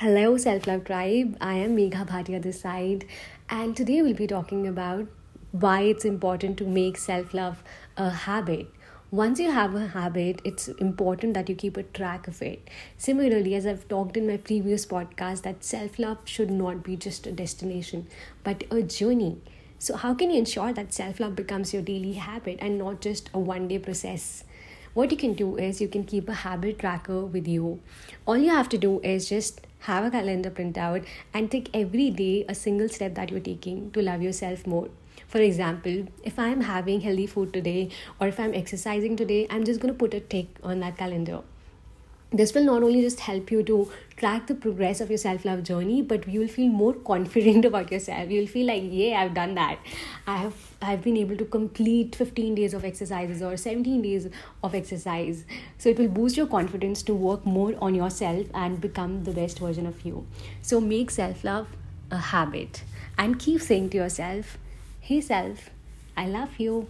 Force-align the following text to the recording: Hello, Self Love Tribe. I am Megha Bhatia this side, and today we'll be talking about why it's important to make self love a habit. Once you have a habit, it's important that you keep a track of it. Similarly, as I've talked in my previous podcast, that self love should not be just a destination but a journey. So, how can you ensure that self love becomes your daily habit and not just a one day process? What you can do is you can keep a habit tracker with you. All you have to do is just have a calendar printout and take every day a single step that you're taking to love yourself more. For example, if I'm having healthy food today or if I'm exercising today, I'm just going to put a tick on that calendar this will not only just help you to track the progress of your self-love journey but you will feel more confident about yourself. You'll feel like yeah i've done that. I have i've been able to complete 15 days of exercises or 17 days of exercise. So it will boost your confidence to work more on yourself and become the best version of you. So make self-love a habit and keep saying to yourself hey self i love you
Hello, 0.00 0.36
Self 0.36 0.68
Love 0.68 0.84
Tribe. 0.84 1.36
I 1.40 1.54
am 1.54 1.76
Megha 1.76 2.06
Bhatia 2.06 2.40
this 2.40 2.60
side, 2.60 3.04
and 3.50 3.76
today 3.76 4.00
we'll 4.00 4.14
be 4.14 4.28
talking 4.28 4.64
about 4.68 5.08
why 5.50 5.80
it's 5.80 6.04
important 6.04 6.56
to 6.58 6.64
make 6.64 6.96
self 6.96 7.34
love 7.34 7.64
a 7.96 8.08
habit. 8.08 8.68
Once 9.10 9.40
you 9.40 9.50
have 9.50 9.74
a 9.74 9.88
habit, 9.88 10.40
it's 10.44 10.68
important 10.86 11.34
that 11.34 11.48
you 11.48 11.56
keep 11.56 11.76
a 11.76 11.82
track 11.82 12.28
of 12.28 12.40
it. 12.42 12.70
Similarly, 12.96 13.56
as 13.56 13.66
I've 13.66 13.88
talked 13.88 14.16
in 14.16 14.28
my 14.28 14.36
previous 14.36 14.86
podcast, 14.86 15.42
that 15.42 15.64
self 15.64 15.98
love 15.98 16.18
should 16.26 16.52
not 16.52 16.84
be 16.84 16.94
just 16.94 17.26
a 17.26 17.32
destination 17.32 18.06
but 18.44 18.62
a 18.70 18.82
journey. 18.82 19.40
So, 19.80 19.96
how 19.96 20.14
can 20.14 20.30
you 20.30 20.38
ensure 20.38 20.72
that 20.74 20.94
self 20.94 21.18
love 21.18 21.34
becomes 21.34 21.74
your 21.74 21.82
daily 21.82 22.12
habit 22.12 22.58
and 22.60 22.78
not 22.78 23.00
just 23.00 23.30
a 23.34 23.40
one 23.40 23.66
day 23.66 23.80
process? 23.80 24.44
What 24.94 25.10
you 25.10 25.16
can 25.16 25.34
do 25.34 25.56
is 25.56 25.80
you 25.80 25.88
can 25.88 26.04
keep 26.04 26.28
a 26.28 26.34
habit 26.34 26.78
tracker 26.78 27.24
with 27.26 27.46
you. 27.46 27.80
All 28.26 28.36
you 28.36 28.50
have 28.50 28.68
to 28.70 28.78
do 28.78 29.00
is 29.00 29.28
just 29.28 29.60
have 29.80 30.04
a 30.04 30.10
calendar 30.10 30.50
printout 30.50 31.04
and 31.32 31.50
take 31.50 31.70
every 31.74 32.10
day 32.10 32.44
a 32.48 32.54
single 32.54 32.88
step 32.88 33.14
that 33.14 33.30
you're 33.30 33.40
taking 33.40 33.90
to 33.92 34.02
love 34.02 34.22
yourself 34.22 34.66
more. 34.66 34.88
For 35.26 35.38
example, 35.40 36.06
if 36.24 36.38
I'm 36.38 36.62
having 36.62 37.02
healthy 37.02 37.26
food 37.26 37.52
today 37.52 37.90
or 38.20 38.28
if 38.28 38.40
I'm 38.40 38.54
exercising 38.54 39.16
today, 39.16 39.46
I'm 39.50 39.64
just 39.64 39.80
going 39.80 39.92
to 39.92 39.98
put 39.98 40.14
a 40.14 40.20
tick 40.20 40.46
on 40.62 40.80
that 40.80 40.96
calendar 40.96 41.42
this 42.30 42.52
will 42.52 42.64
not 42.64 42.82
only 42.82 43.00
just 43.00 43.20
help 43.20 43.50
you 43.50 43.62
to 43.62 43.90
track 44.16 44.46
the 44.46 44.54
progress 44.54 45.00
of 45.00 45.08
your 45.08 45.16
self-love 45.18 45.62
journey 45.62 46.02
but 46.02 46.28
you 46.28 46.40
will 46.40 46.48
feel 46.48 46.68
more 46.68 46.92
confident 47.10 47.64
about 47.64 47.90
yourself. 47.90 48.30
You'll 48.30 48.46
feel 48.46 48.66
like 48.66 48.82
yeah 48.84 49.22
i've 49.22 49.34
done 49.34 49.54
that. 49.54 49.78
I 50.26 50.36
have 50.36 50.54
i've 50.82 51.02
been 51.02 51.16
able 51.16 51.36
to 51.36 51.44
complete 51.44 52.14
15 52.14 52.54
days 52.54 52.74
of 52.74 52.84
exercises 52.84 53.42
or 53.42 53.56
17 53.56 54.02
days 54.02 54.28
of 54.62 54.74
exercise. 54.74 55.44
So 55.78 55.88
it 55.88 55.98
will 55.98 56.08
boost 56.08 56.36
your 56.36 56.46
confidence 56.46 57.02
to 57.04 57.14
work 57.14 57.46
more 57.46 57.74
on 57.80 57.94
yourself 57.94 58.46
and 58.54 58.80
become 58.80 59.24
the 59.24 59.32
best 59.32 59.58
version 59.58 59.86
of 59.86 60.04
you. 60.04 60.26
So 60.60 60.80
make 60.80 61.10
self-love 61.10 61.68
a 62.10 62.18
habit 62.18 62.82
and 63.16 63.38
keep 63.38 63.60
saying 63.60 63.90
to 63.90 63.96
yourself 63.96 64.56
hey 65.00 65.20
self 65.20 65.70
i 66.16 66.26
love 66.26 66.58
you 66.58 66.86